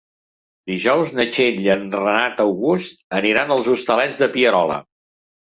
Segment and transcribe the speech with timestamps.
[0.69, 4.81] Dijous na Txell i en Renat August aniran als Hostalets de Pierola.